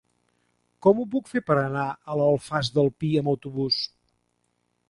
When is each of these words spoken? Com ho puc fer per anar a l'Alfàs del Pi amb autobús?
Com 0.85 1.01
ho 1.01 1.05
puc 1.11 1.29
fer 1.33 1.43
per 1.51 1.59
anar 1.65 1.85
a 2.13 2.17
l'Alfàs 2.21 2.75
del 2.79 2.93
Pi 3.03 3.13
amb 3.21 3.33
autobús? 3.35 3.83